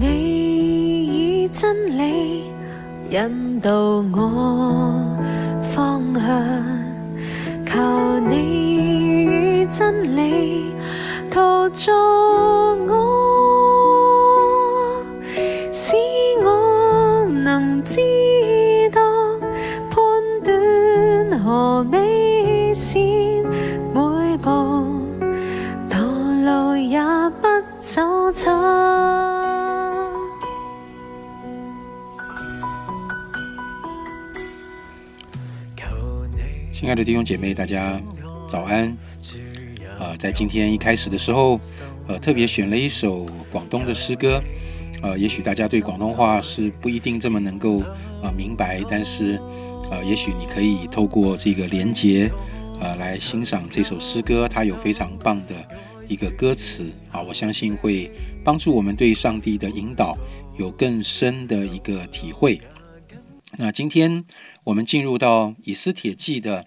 [0.00, 2.44] 你以真理
[3.10, 3.72] 引导
[4.12, 5.18] 我
[5.74, 6.22] 方向，
[7.66, 10.72] 求你与真理
[11.28, 11.92] 陶造
[12.86, 13.07] 我，
[36.88, 38.00] 亲爱的弟兄姐妹，大家
[38.48, 38.88] 早安。
[39.98, 41.60] 啊、在今天一开始的时候，
[42.06, 44.42] 呃，特别选了一首广东的诗歌。
[45.02, 47.80] 呃，也许大家对广东话是不一定这么能够
[48.22, 49.38] 啊、明白，但是
[49.90, 52.30] 呃，也许你可以透过这个连接，
[52.80, 55.54] 呃，来欣赏这首诗歌，它有非常棒的
[56.08, 58.10] 一个歌词啊，我相信会
[58.42, 60.16] 帮助我们对上帝的引导
[60.56, 62.58] 有更深的一个体会。
[63.56, 64.24] 那今天
[64.64, 66.66] 我们进入到以斯帖记的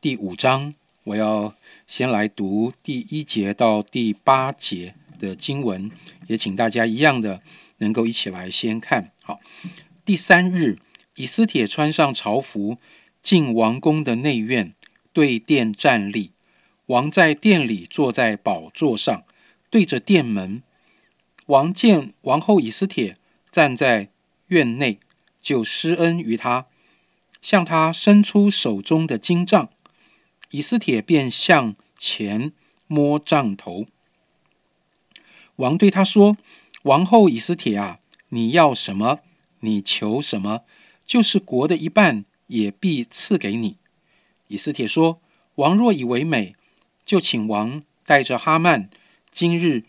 [0.00, 0.74] 第五章，
[1.04, 1.54] 我要
[1.86, 5.90] 先来读第一节到第八节的经文，
[6.26, 7.40] 也请大家一样的
[7.78, 9.12] 能够一起来先看。
[9.22, 9.40] 好，
[10.04, 10.78] 第三日，
[11.14, 12.78] 以斯帖穿上朝服，
[13.22, 14.74] 进王宫的内院，
[15.12, 16.32] 对殿站立。
[16.86, 19.22] 王在殿里坐在宝座上，
[19.70, 20.62] 对着殿门。
[21.46, 23.16] 王见王后以斯帖
[23.52, 24.10] 站在
[24.48, 24.98] 院内，
[25.40, 26.66] 就施恩于他，
[27.40, 29.70] 向他伸出手中的金杖。
[30.50, 32.52] 以斯帖便向前
[32.86, 33.86] 摸杖头。
[35.56, 36.38] 王对他说
[36.84, 39.20] ：“王后以斯帖啊，你要什么，
[39.60, 40.62] 你求什么，
[41.04, 43.76] 就是国的一半也必赐给你。”
[44.48, 45.20] 以斯帖说
[45.56, 46.56] ：“王若以为美，
[47.04, 48.88] 就请王带着哈曼
[49.30, 49.84] 今日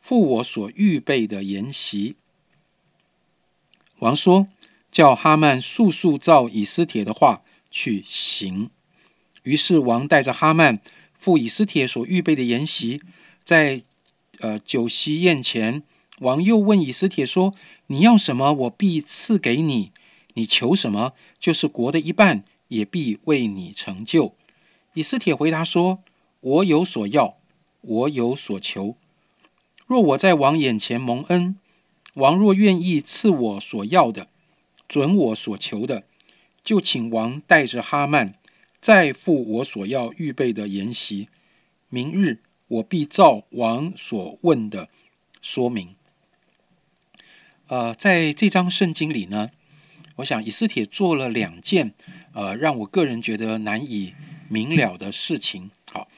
[0.00, 2.16] 赴我所预备的筵席。”
[4.00, 4.48] 王说
[4.90, 8.70] ：“叫哈曼速速照以斯帖的话去行。”
[9.44, 10.80] 于是王带着哈曼
[11.18, 13.00] 赴以斯帖所预备的筵席，
[13.44, 13.82] 在
[14.40, 15.82] 呃酒席宴前，
[16.18, 17.54] 王又问以斯帖说
[17.88, 19.92] ：“你要什么，我必赐给你；
[20.34, 24.34] 你求什么，就是国的一半，也必为你成就。”
[24.94, 26.02] 以斯帖回答说
[26.40, 27.36] ：“我有所要，
[27.80, 28.96] 我有所求。
[29.86, 31.56] 若我在王眼前蒙恩，
[32.14, 34.28] 王若愿意赐我所要的，
[34.90, 36.04] 准我所求的，
[36.62, 38.34] 就请王带着哈曼。”
[38.80, 41.28] 再赴我所要预备的筵席，
[41.90, 44.88] 明日我必照王所问的
[45.42, 45.94] 说明。
[47.66, 49.50] 呃，在这张圣经里呢，
[50.16, 51.92] 我想以斯帖做了两件
[52.32, 54.14] 呃让我个人觉得难以
[54.48, 55.70] 明了的事情。
[55.92, 56.08] 好，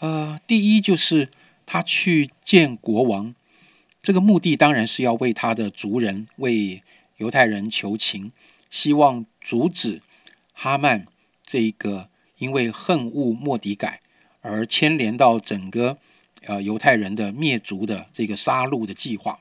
[0.00, 1.30] 呃，第一就是
[1.64, 3.34] 他去见国王，
[4.02, 6.82] 这个目的当然是要为他的族人、为
[7.16, 8.32] 犹太人求情，
[8.70, 10.02] 希望阻止
[10.52, 11.06] 哈曼。
[11.44, 14.00] 这个因为恨恶莫迪改
[14.40, 15.98] 而牵连到整个
[16.42, 19.38] 呃犹太人的灭族的这个杀戮的计划，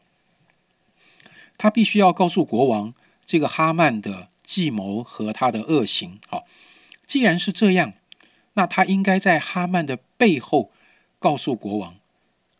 [1.57, 2.93] 他必须要告诉国王
[3.25, 6.19] 这个哈曼的计谋和他的恶行。
[6.27, 6.45] 好，
[7.07, 7.93] 既然是这样，
[8.53, 10.71] 那他应该在哈曼的背后
[11.17, 11.95] 告诉国王，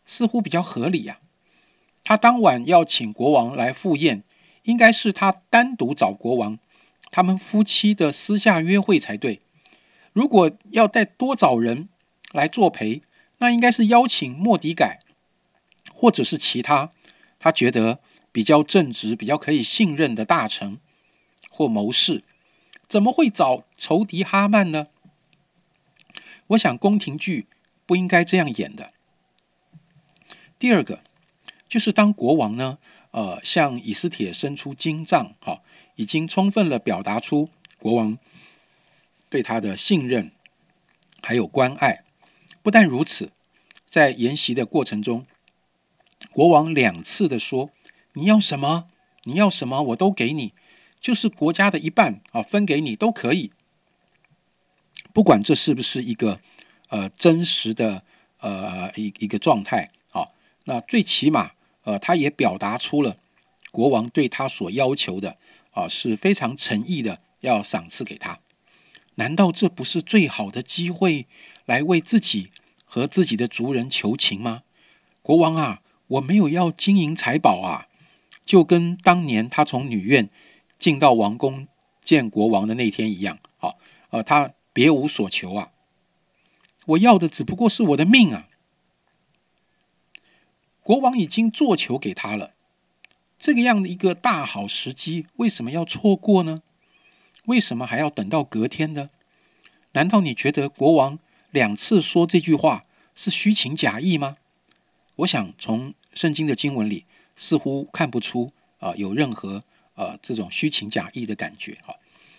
[0.04, 1.18] 似乎比较合理呀。
[2.02, 4.24] 他当晚要请国王来赴宴，
[4.66, 6.58] 应该是他单独找国王。
[7.10, 9.40] 他们夫妻的私下约会才对。
[10.12, 11.88] 如果要再多找人
[12.32, 13.02] 来作陪，
[13.38, 15.00] 那应该是邀请莫迪改，
[15.92, 16.90] 或者是其他
[17.38, 18.00] 他觉得
[18.32, 20.78] 比较正直、比较可以信任的大臣
[21.50, 22.22] 或谋士。
[22.88, 24.88] 怎么会找仇敌哈曼呢？
[26.48, 27.46] 我想宫廷剧
[27.86, 28.92] 不应该这样演的。
[30.58, 31.00] 第二个
[31.68, 32.78] 就是当国王呢，
[33.16, 35.62] 呃，向以斯帖伸出金杖，哈。
[35.94, 38.18] 已经充分了表达出国王
[39.30, 40.30] 对他的信任，
[41.22, 42.04] 还有关爱。
[42.62, 43.32] 不但如此，
[43.88, 45.24] 在研习的过程中，
[46.30, 47.70] 国王两次的说
[48.12, 48.90] ：“你要什么？
[49.22, 49.80] 你要什么？
[49.80, 50.52] 我都给你，
[51.00, 53.50] 就是国家的一半啊，分给你都可以。
[55.14, 56.42] 不管这是不是一个
[56.90, 58.04] 呃真实的
[58.40, 60.28] 呃一一个状态啊，
[60.64, 61.52] 那最起码
[61.86, 63.16] 呃，他也表达出了
[63.70, 65.38] 国王对他所要求的。”
[65.76, 68.40] 啊，是非常诚意的，要赏赐给他。
[69.16, 71.26] 难道这不是最好的机会
[71.66, 72.50] 来为自己
[72.86, 74.62] 和自己的族人求情吗？
[75.20, 77.88] 国王啊，我没有要金银财宝啊，
[78.42, 80.30] 就跟当年他从女院
[80.78, 81.68] 进到王宫
[82.02, 83.38] 见国王的那天一样。
[83.58, 83.76] 好，
[84.08, 85.72] 呃，他别无所求啊，
[86.86, 88.48] 我要的只不过是我的命啊。
[90.86, 92.52] 国王已经做球给他了。
[93.40, 96.62] 这个样的一个大好时机，为什么要错过呢？
[97.46, 99.10] 为什么还要等到隔天呢？
[99.94, 101.18] 难道你觉得国王
[101.50, 102.84] 两次说这句话
[103.16, 104.36] 是虚情假意吗？
[105.16, 107.04] 我想从圣经的经文里
[107.34, 109.64] 似乎看不出啊有任何
[109.96, 111.98] 呃这种虚情假意的感觉啊，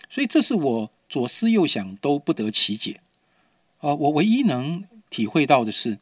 [0.09, 3.01] 所以这是我左思右想都不得其解
[3.79, 3.93] 啊。
[3.93, 5.99] 我唯一能体会到的是，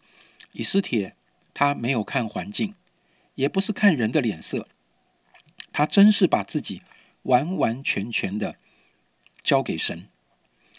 [0.51, 1.15] 以斯帖
[1.55, 2.75] 他没有看环境，
[3.33, 4.67] 也不是看人的脸色，
[5.71, 6.83] 他真是把自己
[7.23, 8.57] 完完全全的
[9.41, 10.07] 交给神。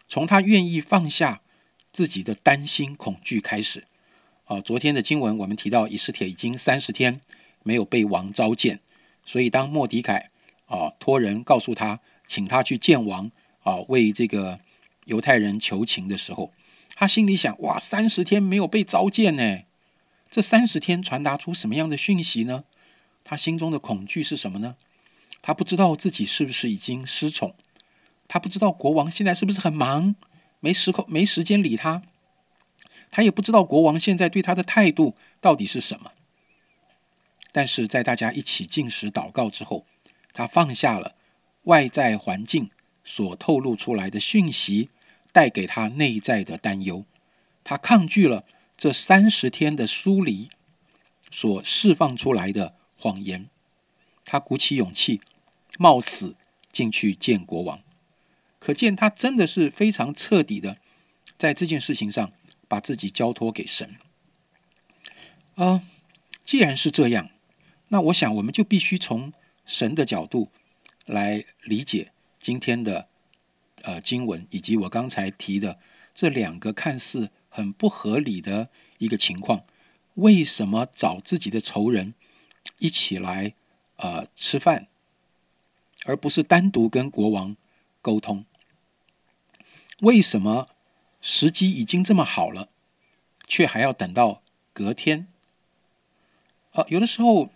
[0.06, 1.40] 从他愿意放下
[1.90, 3.87] 自己的担心恐惧开始，
[4.44, 7.20] 啊，昨天的经文我们提到，以斯帖已经三十天
[7.64, 8.78] 没有被王召见，
[9.25, 10.31] 所以当莫迪凯
[10.67, 13.31] 啊托人告诉他，请他去见王
[13.64, 14.61] 啊，为这个
[15.06, 16.52] 犹太人求情的时候，
[16.94, 19.62] 他心里想：哇，三十天没有被召见呢，
[20.31, 22.64] 这三十天传达出什么样的讯息呢？
[23.25, 24.76] 他心中的恐惧是什么呢？
[25.43, 27.55] 他不知道自己是不是已经失宠。
[28.28, 30.17] 他不知道国王现在是不是很忙，
[30.61, 32.02] 没时空没时间理他。
[33.11, 36.11] 他也不知道国王现在对他的态度到底是什么。
[37.52, 39.87] 但是在大家一起进食祷告之后，
[40.32, 41.14] 他放下了
[41.62, 42.69] 外在环境
[43.05, 44.90] 所透露出来的讯息
[45.32, 47.05] 带给他内在的担忧，
[47.64, 48.44] 他抗拒了
[48.76, 50.50] 这三十天的疏离
[51.31, 53.49] 所释放出来的谎言，
[54.25, 55.20] 他鼓起勇气，
[55.78, 56.37] 冒死
[56.70, 57.81] 进去见国王。
[58.58, 60.78] 可见他真的是非常彻底的，
[61.38, 62.32] 在这件事情上
[62.69, 63.96] 把自己交托给神。
[65.55, 65.82] 啊，
[66.44, 67.31] 既然是这样，
[67.88, 69.32] 那我想我们就必须从
[69.64, 70.50] 神的角度
[71.06, 73.08] 来理解今天的
[73.82, 75.78] 呃经文，以及我刚才提的
[76.14, 78.68] 这两个看似很不合理的
[78.98, 79.64] 一个情况：
[80.16, 82.12] 为什么找自己的仇人
[82.80, 83.54] 一起来
[83.96, 84.88] 呃吃饭，
[86.04, 87.56] 而不是单独跟国王
[88.02, 88.44] 沟通？
[90.00, 90.68] 为什么
[91.22, 92.68] 时机已经这么好了，
[93.48, 94.42] 却还要等到
[94.74, 95.26] 隔天？
[96.72, 97.48] 呃，有的时候，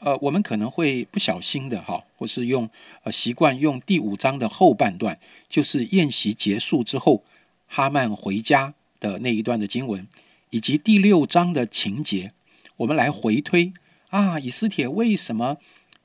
[0.00, 2.68] 呃，我们可能会不小心的哈，或是用
[3.04, 7.22] 呃习惯用第五章的后半段，就是宴席结束之后，
[7.68, 10.06] 哈曼回家的那一段的经文，
[10.50, 12.32] 以及第六章的情节，
[12.76, 13.72] 我们来回推
[14.10, 15.56] 啊，以斯帖为什么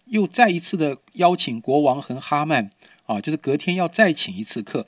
[0.05, 2.71] 又再一次的邀请国王和哈曼
[3.05, 4.87] 啊，就是隔天要再请一次客。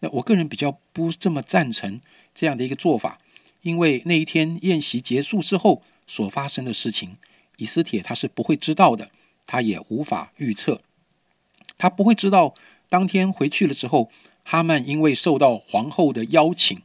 [0.00, 2.00] 那我个人比较不这么赞成
[2.34, 3.18] 这样的一个做法，
[3.62, 7.16] 因为那一天宴席结束之后所发生的事情，
[7.56, 9.10] 以斯帖他是不会知道的，
[9.46, 10.82] 他也无法预测，
[11.78, 12.54] 他不会知道
[12.88, 14.10] 当天回去了之后，
[14.44, 16.82] 哈曼因为受到皇后的邀请，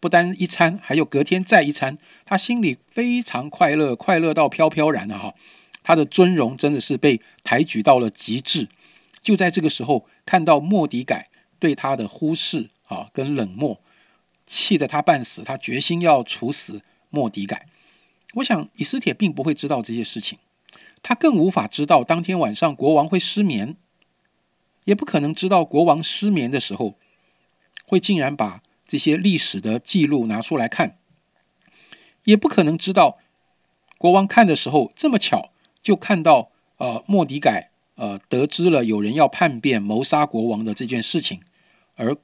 [0.00, 5.34] 不单一餐，还有隔天再一餐，他心里非常快乐，快乐到飘飘然的哈，
[5.82, 8.68] 他的尊荣真的是被抬举到了极致，
[9.22, 11.28] 就在这个时候看到莫迪改。
[11.58, 13.82] 对他的忽视啊，跟冷漠，
[14.46, 15.42] 气得他半死。
[15.42, 16.80] 他决心要处死
[17.10, 17.66] 莫迪改。
[18.36, 20.38] 我想以斯帖并不会知道这些事情，
[21.02, 23.76] 他更无法知道当天晚上国王会失眠，
[24.84, 26.94] 也不可能知道国王失眠的时候，
[27.84, 30.98] 会竟然把这些历史的记录拿出来看，
[32.24, 33.18] 也不可能知道
[33.98, 41.40] 国王看的时候这么巧就看到呃莫迪改呃得知了有人要叛变谋杀国王的这件事情。
[41.94, 42.16] 而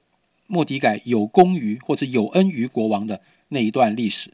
[0.48, 3.20] 莫迪改有功于或者有恩于国王的
[3.50, 4.32] 那一段历史，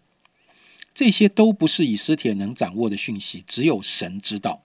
[0.94, 4.62] 这些都不是以斯帖能掌握的讯息，只有神知道。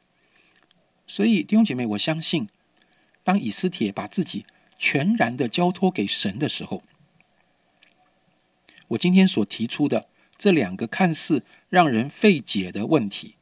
[1.06, 2.48] 所以弟兄姐妹，我相信，
[3.26, 4.46] 当以斯帖把自己
[4.78, 6.82] 全然的交托给神的时候，
[8.90, 13.36] 我今天所提出的这两个看似让人费解的问题，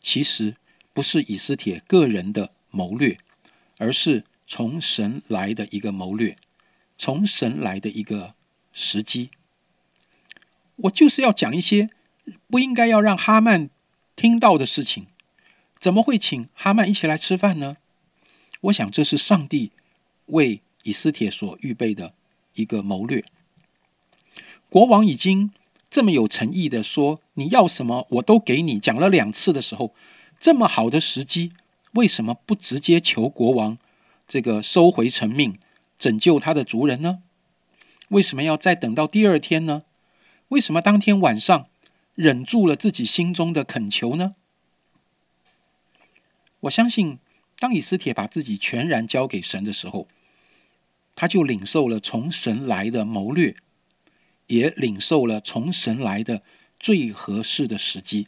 [0.00, 0.56] 其实
[0.92, 3.18] 不是以斯帖个人的谋略，
[3.78, 4.24] 而是。
[4.46, 6.36] 从神来的一个谋略，
[6.98, 8.34] 从神来的一个
[8.74, 9.30] 时机，
[10.76, 11.88] 我就是要讲一些
[12.48, 13.70] 不应该要让哈曼
[14.14, 15.06] 听到的事情。
[15.80, 17.78] 怎么会请哈曼一起来吃饭呢？
[18.60, 19.72] 我想这是上帝
[20.26, 22.12] 为以斯帖所预备的
[22.52, 23.24] 一个谋略。
[24.74, 25.52] 国王已经
[25.88, 29.94] 这么有诚意的说：“你要什么我都给你。”讲了两次的时候，
[30.40, 31.52] 这么好的时机，
[31.92, 33.78] 为什么不直接求国王？
[34.26, 35.56] 这个收回成命，
[35.96, 37.22] 拯救他的族人呢？
[38.08, 39.84] 为什么要再等到第二天呢？
[40.48, 41.68] 为什么当天晚上
[42.16, 44.34] 忍住了自己心中的恳求呢？
[46.62, 47.20] 我相信，
[47.60, 50.08] 当以斯帖把自己全然交给神的时候，
[51.14, 53.54] 他就领受了从神来的谋略，
[54.46, 56.42] 也领受了从神来的
[56.78, 58.26] 最合适的时机。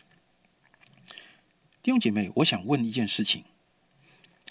[1.83, 3.45] 弟兄姐妹，我想问一件事情：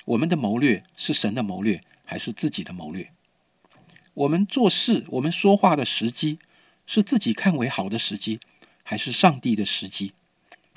[0.05, 3.11] 我们的谋略是神的谋略，还是自己的谋略？
[4.13, 6.39] 我们做事、我们说话的时机，
[6.85, 8.39] 是自己看为好的时机，
[8.83, 10.13] 还是上帝的时机？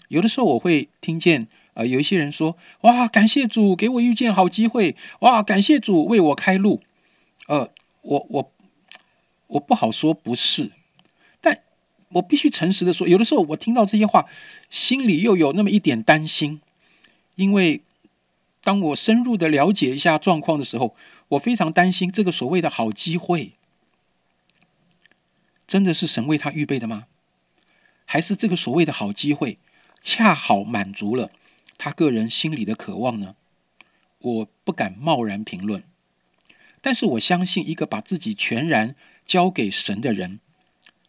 [0.08, 6.82] 有的时候我会听见，呃，有一些人说：“哇，感谢主给我遇见好机会，哇，感谢主为我开路。”
[7.46, 8.52] 呃，我我
[9.46, 10.72] 我不好说不是，
[12.10, 14.26] 我必须诚实的说，有的时候我听到这些话，
[14.70, 16.60] 心里又有那么一点担心，
[17.36, 17.82] 因为
[18.62, 20.94] 当我深入的了解一下状况的时候，
[21.28, 23.52] 我非常担心这个所谓的好机会，
[25.66, 27.06] 真的是神为他预备的吗？
[28.04, 29.58] 还是这个所谓的好机会？
[30.00, 31.30] 恰好满足了
[31.76, 33.34] 他个人心里的渴望呢？
[34.20, 35.82] 我不敢贸然评论，
[36.80, 38.96] 但是我相信，一个把自己全然
[39.26, 40.40] 交给神的人，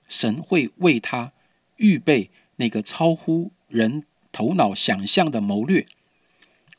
[0.09, 1.31] 神会为他
[1.77, 5.85] 预备那个超乎人头脑想象的谋略，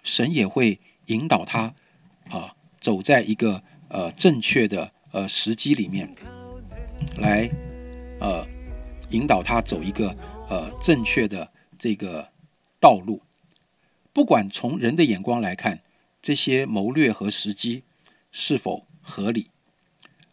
[0.03, 1.75] 神也会引导他
[2.29, 6.15] 啊，走在一个呃正确的呃时机里面，
[7.17, 7.51] 来
[8.21, 8.47] 呃
[9.09, 10.15] 引导他走一个
[10.51, 11.51] 呃正确的。
[11.83, 12.29] 这个
[12.79, 13.23] 道路，
[14.13, 15.81] 不管从人的眼光来看，
[16.21, 17.85] 这些谋略和时机
[18.31, 19.49] 是否合理，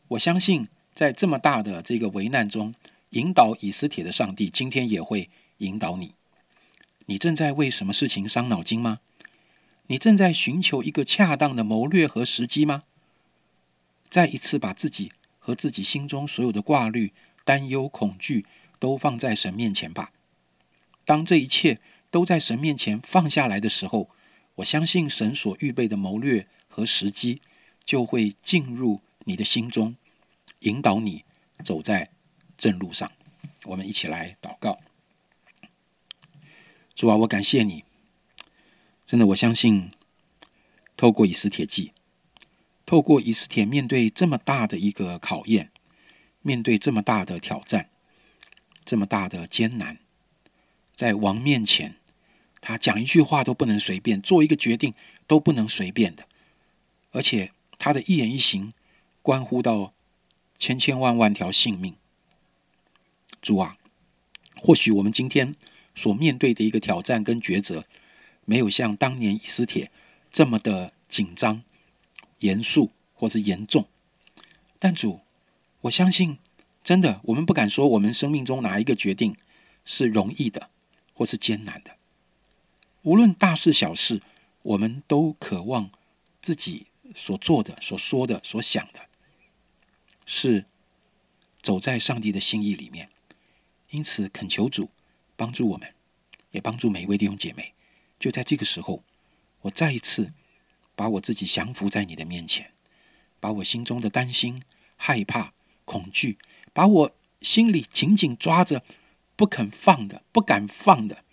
[0.10, 2.74] 我相信在这么大的这个危难中，
[3.12, 6.16] 引导以斯帖的上帝，今天也会引导你。
[7.06, 9.00] 你正在为什么事情伤脑筋吗？
[9.86, 12.86] 你正在寻求一个恰当的谋略和时机吗？
[14.10, 17.14] 再一次把自己和自己心中所有的挂虑、
[17.46, 18.48] 担忧、恐惧
[18.80, 20.12] 都放在神面前吧。
[21.06, 24.10] 当这一切都在神面前放下来的时候，
[24.56, 27.40] 我相信神所预备的谋略和时机
[27.86, 29.96] 就会进入你的心中，
[30.60, 31.24] 引导你
[31.64, 32.10] 走在
[32.58, 33.12] 正路上。
[33.64, 34.80] 我们一起来祷告：
[36.96, 37.84] 主啊，我感谢你，
[39.06, 39.92] 真的，我相信
[40.96, 41.92] 透过以斯帖记，
[42.86, 45.72] 透过以斯帖面对这么大的一个考验，
[46.42, 47.90] 面对这么大的挑战，
[48.86, 50.00] 这么大的艰难。
[50.96, 51.98] 在王面前，
[52.62, 54.94] 他讲一句话都不能随便，做一个决定
[55.28, 56.28] 都不能随便的，
[57.12, 58.74] 而且他的一言一行
[59.22, 59.94] 关乎到
[60.58, 61.96] 千千万万条性命。
[63.42, 63.78] 主啊，
[64.56, 65.56] 或许我们今天
[65.96, 67.86] 所面对的一个挑战跟抉择，
[68.46, 69.92] 没有像当年以斯帖
[70.32, 71.64] 这么的紧张、
[72.40, 73.88] 严肃或是严重，
[74.80, 75.22] 但主，
[75.82, 76.38] 我相信，
[76.84, 79.36] 真的，我们不敢说我们生命中哪一个决定
[79.86, 80.70] 是容易的。
[81.20, 81.98] 或是艰难的，
[83.02, 84.22] 无论大事小事，
[84.62, 85.90] 我们都渴望
[86.40, 86.86] 自己
[87.16, 89.07] 所做的、所说的、所想的，
[90.28, 90.66] 是
[91.64, 93.10] 走在上帝的心意里面。
[93.90, 94.92] 因此，恳求主
[95.36, 95.96] 帮助我们，
[96.52, 97.74] 也帮助每一位弟兄姐妹。
[98.20, 99.04] 就在这个时候，
[99.62, 100.32] 我再一次
[100.96, 102.74] 把我自己降服在你的面前，
[103.40, 104.62] 把我心中的担心、
[104.96, 105.54] 害怕、
[105.86, 106.38] 恐惧，
[106.72, 108.84] 把我心里紧紧抓着。
[109.38, 111.24] 不肯放的，不敢放的，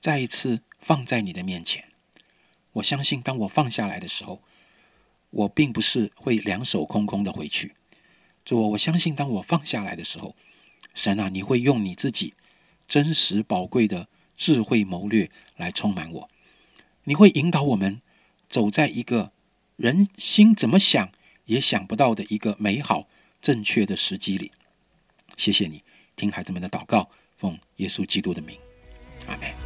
[0.00, 1.90] 再一次放在你的面前。
[2.72, 4.42] 我相信，当我放下来的时候，
[5.28, 7.74] 我并不是会两手空空的回去。
[8.44, 10.34] 主，我相信，当我放下来的时候，
[10.94, 12.34] 神啊，你会用你自己
[12.88, 16.28] 真实宝贵的智慧谋略来充满我。
[17.04, 18.00] 你会引导我们
[18.48, 19.32] 走在一个
[19.76, 21.10] 人心怎么想
[21.46, 23.08] 也想不到的一个美好
[23.40, 24.52] 正确的时机里。
[25.36, 25.82] 谢谢你。
[26.14, 28.58] 听孩子们的祷告，奉耶稣基督的名，
[29.26, 29.61] 阿门。